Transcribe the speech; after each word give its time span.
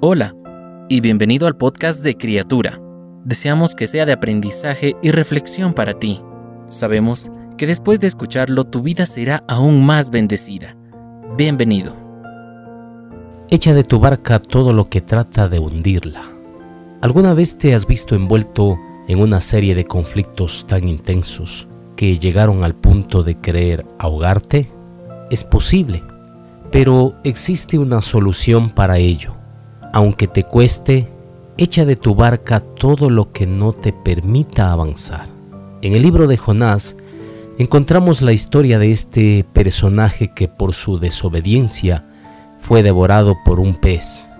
Hola 0.00 0.32
y 0.88 1.00
bienvenido 1.00 1.48
al 1.48 1.56
podcast 1.56 2.04
de 2.04 2.16
Criatura. 2.16 2.80
Deseamos 3.24 3.74
que 3.74 3.88
sea 3.88 4.06
de 4.06 4.12
aprendizaje 4.12 4.94
y 5.02 5.10
reflexión 5.10 5.74
para 5.74 5.94
ti. 5.98 6.20
Sabemos 6.66 7.32
que 7.56 7.66
después 7.66 7.98
de 7.98 8.06
escucharlo 8.06 8.62
tu 8.62 8.80
vida 8.80 9.06
será 9.06 9.42
aún 9.48 9.84
más 9.84 10.10
bendecida. 10.10 10.76
Bienvenido. 11.36 11.96
Echa 13.50 13.74
de 13.74 13.82
tu 13.82 13.98
barca 13.98 14.38
todo 14.38 14.72
lo 14.72 14.88
que 14.88 15.00
trata 15.00 15.48
de 15.48 15.58
hundirla. 15.58 16.30
¿Alguna 17.00 17.34
vez 17.34 17.58
te 17.58 17.74
has 17.74 17.84
visto 17.84 18.14
envuelto 18.14 18.78
en 19.08 19.18
una 19.18 19.40
serie 19.40 19.74
de 19.74 19.84
conflictos 19.84 20.64
tan 20.68 20.86
intensos 20.86 21.66
que 21.96 22.18
llegaron 22.18 22.62
al 22.62 22.76
punto 22.76 23.24
de 23.24 23.34
querer 23.34 23.84
ahogarte? 23.98 24.70
Es 25.32 25.42
posible, 25.42 26.04
pero 26.70 27.16
existe 27.24 27.80
una 27.80 28.00
solución 28.00 28.70
para 28.70 28.98
ello. 28.98 29.37
Aunque 29.92 30.28
te 30.28 30.44
cueste, 30.44 31.08
echa 31.56 31.84
de 31.84 31.96
tu 31.96 32.14
barca 32.14 32.60
todo 32.60 33.10
lo 33.10 33.32
que 33.32 33.46
no 33.46 33.72
te 33.72 33.92
permita 33.92 34.70
avanzar. 34.70 35.26
En 35.82 35.94
el 35.94 36.02
libro 36.02 36.26
de 36.26 36.36
Jonás 36.36 36.96
encontramos 37.58 38.22
la 38.22 38.32
historia 38.32 38.78
de 38.78 38.92
este 38.92 39.44
personaje 39.52 40.32
que 40.34 40.46
por 40.46 40.74
su 40.74 40.98
desobediencia 40.98 42.06
fue 42.58 42.82
devorado 42.82 43.36
por 43.44 43.60
un 43.60 43.74
pez. 43.74 44.30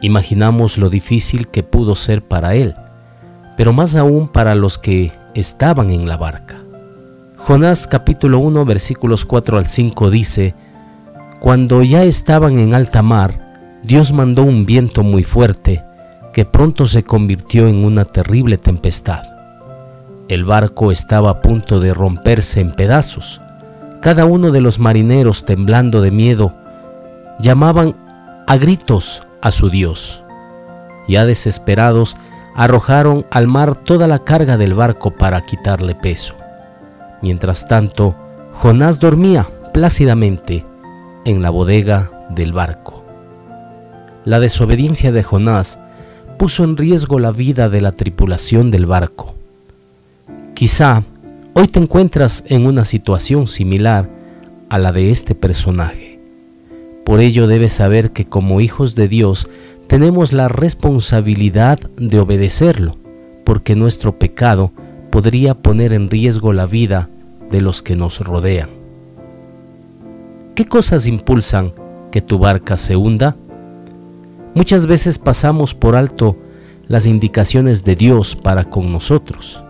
Imaginamos 0.00 0.76
lo 0.76 0.90
difícil 0.90 1.48
que 1.48 1.62
pudo 1.62 1.94
ser 1.94 2.26
para 2.26 2.54
él, 2.54 2.74
pero 3.56 3.72
más 3.72 3.96
aún 3.96 4.28
para 4.28 4.54
los 4.54 4.78
que 4.78 5.12
estaban 5.34 5.90
en 5.90 6.08
la 6.08 6.16
barca. 6.16 6.56
Jonás 7.38 7.86
capítulo 7.86 8.38
1 8.38 8.64
versículos 8.64 9.24
4 9.24 9.58
al 9.58 9.66
5 9.66 10.10
dice, 10.10 10.54
Cuando 11.40 11.82
ya 11.82 12.04
estaban 12.04 12.58
en 12.58 12.74
alta 12.74 13.02
mar, 13.02 13.43
Dios 13.84 14.12
mandó 14.12 14.44
un 14.44 14.64
viento 14.64 15.02
muy 15.02 15.24
fuerte 15.24 15.84
que 16.32 16.46
pronto 16.46 16.86
se 16.86 17.04
convirtió 17.04 17.68
en 17.68 17.84
una 17.84 18.06
terrible 18.06 18.56
tempestad. 18.56 19.24
El 20.28 20.46
barco 20.46 20.90
estaba 20.90 21.28
a 21.28 21.42
punto 21.42 21.80
de 21.80 21.92
romperse 21.92 22.60
en 22.60 22.72
pedazos. 22.72 23.42
Cada 24.00 24.24
uno 24.24 24.52
de 24.52 24.62
los 24.62 24.78
marineros, 24.78 25.44
temblando 25.44 26.00
de 26.00 26.10
miedo, 26.10 26.54
llamaban 27.38 27.94
a 28.46 28.56
gritos 28.56 29.22
a 29.42 29.50
su 29.50 29.68
Dios. 29.68 30.22
Ya 31.06 31.26
desesperados, 31.26 32.16
arrojaron 32.54 33.26
al 33.30 33.48
mar 33.48 33.76
toda 33.76 34.06
la 34.06 34.20
carga 34.20 34.56
del 34.56 34.72
barco 34.72 35.10
para 35.10 35.42
quitarle 35.42 35.94
peso. 35.94 36.34
Mientras 37.20 37.68
tanto, 37.68 38.14
Jonás 38.54 38.98
dormía 38.98 39.46
plácidamente 39.74 40.64
en 41.26 41.42
la 41.42 41.50
bodega 41.50 42.10
del 42.30 42.54
barco. 42.54 42.93
La 44.24 44.40
desobediencia 44.40 45.12
de 45.12 45.22
Jonás 45.22 45.78
puso 46.38 46.64
en 46.64 46.76
riesgo 46.76 47.18
la 47.18 47.30
vida 47.30 47.68
de 47.68 47.82
la 47.82 47.92
tripulación 47.92 48.70
del 48.70 48.86
barco. 48.86 49.34
Quizá 50.54 51.02
hoy 51.52 51.68
te 51.68 51.78
encuentras 51.78 52.42
en 52.46 52.66
una 52.66 52.84
situación 52.84 53.46
similar 53.46 54.08
a 54.70 54.78
la 54.78 54.92
de 54.92 55.10
este 55.10 55.34
personaje. 55.34 56.18
Por 57.04 57.20
ello 57.20 57.46
debes 57.46 57.74
saber 57.74 58.12
que 58.12 58.24
como 58.24 58.62
hijos 58.62 58.94
de 58.94 59.08
Dios 59.08 59.46
tenemos 59.88 60.32
la 60.32 60.48
responsabilidad 60.48 61.78
de 61.98 62.18
obedecerlo, 62.18 62.96
porque 63.44 63.76
nuestro 63.76 64.18
pecado 64.18 64.72
podría 65.10 65.54
poner 65.54 65.92
en 65.92 66.08
riesgo 66.08 66.54
la 66.54 66.64
vida 66.64 67.10
de 67.50 67.60
los 67.60 67.82
que 67.82 67.94
nos 67.94 68.20
rodean. 68.20 68.70
¿Qué 70.54 70.64
cosas 70.64 71.06
impulsan 71.06 71.72
que 72.10 72.22
tu 72.22 72.38
barca 72.38 72.78
se 72.78 72.96
hunda? 72.96 73.36
Muchas 74.54 74.86
veces 74.86 75.18
pasamos 75.18 75.74
por 75.74 75.96
alto 75.96 76.36
las 76.86 77.06
indicaciones 77.06 77.82
de 77.84 77.96
Dios 77.96 78.36
para 78.36 78.64
con 78.64 78.92
nosotros 78.92 79.62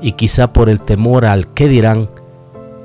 y 0.00 0.12
quizá 0.12 0.52
por 0.52 0.68
el 0.68 0.80
temor 0.80 1.24
al 1.24 1.48
qué 1.48 1.68
dirán, 1.68 2.08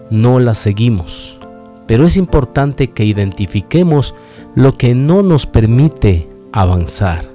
no 0.09 0.39
las 0.39 0.57
seguimos. 0.57 1.39
Pero 1.85 2.05
es 2.05 2.17
importante 2.17 2.89
que 2.89 3.05
identifiquemos 3.05 4.15
lo 4.55 4.77
que 4.77 4.95
no 4.95 5.21
nos 5.21 5.45
permite 5.45 6.27
avanzar 6.51 7.29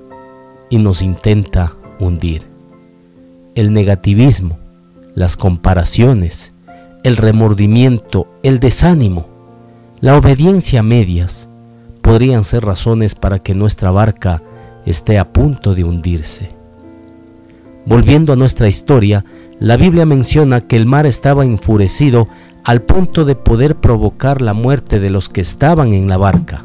y 0.69 0.79
nos 0.79 1.03
intenta 1.03 1.75
hundir. 2.01 2.43
El 3.55 3.73
negativismo, 3.73 4.59
las 5.15 5.37
comparaciones, 5.37 6.53
el 7.05 7.17
remordimiento, 7.17 8.29
el 8.43 8.59
desánimo, 8.59 9.29
la 10.01 10.17
obediencia 10.17 10.81
a 10.81 10.83
medias 10.83 11.49
podrían 12.07 12.45
ser 12.45 12.65
razones 12.65 13.17
para 13.17 13.41
que 13.41 13.53
nuestra 13.53 13.91
barca 13.91 14.41
esté 14.87 15.19
a 15.19 15.33
punto 15.33 15.75
de 15.75 15.83
hundirse. 15.83 16.51
Volviendo 17.85 18.33
a 18.33 18.37
nuestra 18.37 18.69
historia, 18.69 19.25
la 19.59 19.77
Biblia 19.77 20.07
menciona 20.07 20.61
que 20.61 20.77
el 20.77 20.87
mar 20.87 21.05
estaba 21.05 21.45
enfurecido 21.45 22.29
al 22.63 22.83
punto 22.83 23.25
de 23.25 23.35
poder 23.35 23.75
provocar 23.75 24.41
la 24.41 24.55
muerte 24.55 25.01
de 25.01 25.11
los 25.11 25.29
que 25.29 25.41
estaban 25.41 25.95
en 25.95 26.09
la 26.09 26.17
barca. 26.17 26.65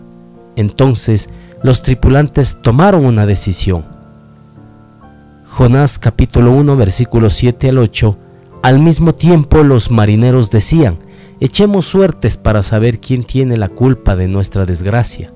Entonces 0.57 1.31
los 1.63 1.81
tripulantes 1.81 2.61
tomaron 2.61 3.03
una 3.03 3.25
decisión. 3.25 3.83
Jonás 5.47 5.97
capítulo 5.97 6.51
1 6.51 6.75
versículos 6.75 7.33
7 7.33 7.69
al 7.69 7.79
8 7.79 8.17
Al 8.61 8.77
mismo 8.77 9.15
tiempo 9.15 9.63
los 9.63 9.89
marineros 9.89 10.51
decían, 10.51 10.99
echemos 11.41 11.87
suertes 11.87 12.37
para 12.37 12.63
saber 12.63 12.99
quién 12.99 13.23
tiene 13.23 13.57
la 13.57 13.67
culpa 13.67 14.15
de 14.15 14.29
nuestra 14.29 14.65
desgracia. 14.65 15.33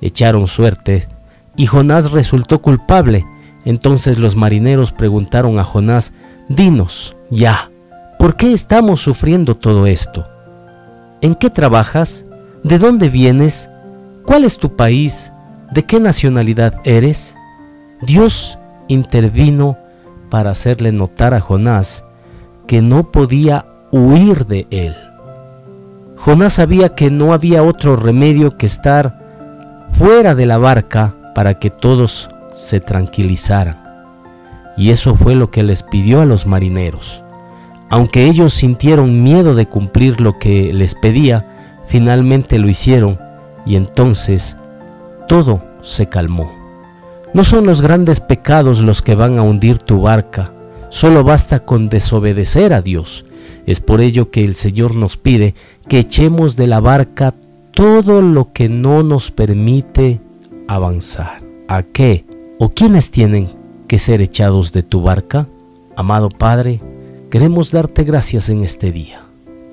Echaron 0.00 0.48
suertes 0.48 1.08
y 1.54 1.66
Jonás 1.66 2.10
resultó 2.10 2.60
culpable. 2.60 3.24
Entonces 3.64 4.18
los 4.18 4.34
marineros 4.34 4.90
preguntaron 4.90 5.58
a 5.58 5.64
Jonás, 5.64 6.12
Dinos, 6.48 7.14
ya, 7.30 7.70
¿por 8.18 8.36
qué 8.36 8.52
estamos 8.52 9.00
sufriendo 9.00 9.54
todo 9.54 9.86
esto? 9.86 10.26
¿En 11.20 11.34
qué 11.34 11.48
trabajas? 11.48 12.26
¿De 12.62 12.78
dónde 12.78 13.08
vienes? 13.08 13.70
¿Cuál 14.24 14.44
es 14.44 14.58
tu 14.58 14.74
país? 14.76 15.32
¿De 15.72 15.84
qué 15.84 16.00
nacionalidad 16.00 16.80
eres? 16.84 17.36
Dios 18.02 18.58
intervino 18.88 19.78
para 20.30 20.50
hacerle 20.50 20.92
notar 20.92 21.32
a 21.34 21.40
Jonás 21.40 22.04
que 22.66 22.82
no 22.82 23.10
podía 23.10 23.66
huir 23.90 24.46
de 24.46 24.66
él. 24.70 24.94
Jonás 26.24 26.54
sabía 26.54 26.94
que 26.94 27.10
no 27.10 27.34
había 27.34 27.62
otro 27.62 27.96
remedio 27.96 28.56
que 28.56 28.64
estar 28.64 29.18
fuera 29.90 30.34
de 30.34 30.46
la 30.46 30.56
barca 30.56 31.14
para 31.34 31.58
que 31.58 31.68
todos 31.68 32.30
se 32.50 32.80
tranquilizaran. 32.80 33.82
Y 34.74 34.88
eso 34.88 35.16
fue 35.16 35.34
lo 35.34 35.50
que 35.50 35.62
les 35.62 35.82
pidió 35.82 36.22
a 36.22 36.24
los 36.24 36.46
marineros. 36.46 37.22
Aunque 37.90 38.24
ellos 38.24 38.54
sintieron 38.54 39.22
miedo 39.22 39.54
de 39.54 39.68
cumplir 39.68 40.18
lo 40.22 40.38
que 40.38 40.72
les 40.72 40.94
pedía, 40.94 41.46
finalmente 41.88 42.58
lo 42.58 42.70
hicieron 42.70 43.20
y 43.66 43.76
entonces 43.76 44.56
todo 45.28 45.62
se 45.82 46.06
calmó. 46.06 46.50
No 47.34 47.44
son 47.44 47.66
los 47.66 47.82
grandes 47.82 48.20
pecados 48.20 48.80
los 48.80 49.02
que 49.02 49.14
van 49.14 49.38
a 49.38 49.42
hundir 49.42 49.76
tu 49.76 50.00
barca, 50.00 50.52
solo 50.88 51.22
basta 51.22 51.60
con 51.60 51.90
desobedecer 51.90 52.72
a 52.72 52.80
Dios. 52.80 53.26
Es 53.66 53.80
por 53.80 54.00
ello 54.00 54.30
que 54.30 54.44
el 54.44 54.54
Señor 54.54 54.94
nos 54.94 55.16
pide 55.16 55.54
que 55.88 55.98
echemos 55.98 56.56
de 56.56 56.66
la 56.66 56.80
barca 56.80 57.34
todo 57.72 58.22
lo 58.22 58.52
que 58.52 58.68
no 58.68 59.02
nos 59.02 59.30
permite 59.30 60.20
avanzar. 60.68 61.42
¿A 61.68 61.82
qué 61.82 62.24
o 62.58 62.70
quiénes 62.70 63.10
tienen 63.10 63.48
que 63.88 63.98
ser 63.98 64.20
echados 64.20 64.72
de 64.72 64.82
tu 64.82 65.02
barca? 65.02 65.48
Amado 65.96 66.28
Padre, 66.28 66.80
queremos 67.30 67.72
darte 67.72 68.04
gracias 68.04 68.48
en 68.48 68.62
este 68.62 68.92
día. 68.92 69.22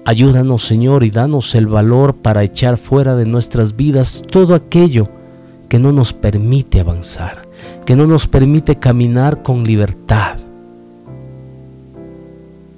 Ayúdanos 0.06 0.66
Señor 0.66 1.03
y 1.03 1.12
danos 1.12 1.53
el 1.53 1.68
valor 1.68 2.16
para 2.16 2.44
echar 2.44 2.78
fuera 2.78 3.16
de 3.16 3.25
nuestras 3.25 3.75
vidas 3.75 4.23
todo 4.29 4.56
aquello 4.56 5.09
que 5.69 5.79
no 5.79 5.91
nos 5.91 6.14
permite 6.14 6.79
avanzar, 6.79 7.47
que 7.85 7.96
no 7.96 8.08
nos 8.08 8.28
permite 8.28 8.78
caminar 8.78 9.44
con 9.44 9.64
libertad. 9.64 10.37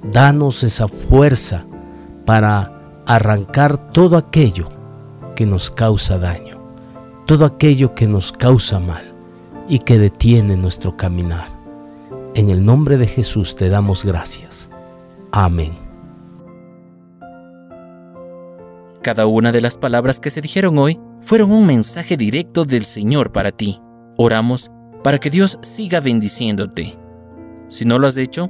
Danos 0.04 0.64
esa 0.64 0.88
fuerza 0.88 1.66
para 2.26 2.72
arrancar 3.06 3.92
todo 3.92 4.18
aquello 4.18 4.70
que 5.36 5.46
nos 5.46 5.72
causa 5.72 6.18
daño, 6.18 6.58
todo 7.26 7.46
aquello 7.46 7.96
que 7.96 8.08
nos 8.08 8.32
causa 8.32 8.80
mal 8.80 9.14
y 9.68 9.80
que 9.80 9.98
detiene 9.98 10.58
nuestro 10.58 10.98
caminar. 10.98 11.48
En 12.36 12.50
el 12.50 12.66
nombre 12.66 12.98
de 12.98 13.08
Jesús 13.08 13.56
te 13.56 13.70
damos 13.70 14.04
gracias. 14.04 14.70
Amén. 15.32 15.78
Cada 19.02 19.26
una 19.28 19.52
de 19.52 19.62
las 19.62 19.78
palabras 19.78 20.20
que 20.20 20.30
se 20.30 20.42
dijeron 20.42 20.78
hoy 20.78 21.00
fueron 21.22 21.52
un 21.52 21.68
mensaje 21.68 22.18
directo 22.18 22.66
del 22.66 22.86
Señor 22.86 23.32
para 23.32 23.52
ti. 23.52 23.82
Oramos 24.18 24.72
para 25.04 25.20
que 25.20 25.30
Dios 25.30 25.60
siga 25.62 26.00
bendiciéndote. 26.00 26.98
Si 27.68 27.84
no 27.84 28.00
lo 28.00 28.08
has 28.08 28.18
hecho, 28.18 28.50